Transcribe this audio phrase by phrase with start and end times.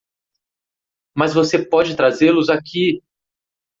[1.15, 3.03] Mas você pode trazê-los aqui!